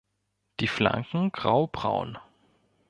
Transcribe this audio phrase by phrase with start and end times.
[0.61, 2.17] Die Flanken graubraun.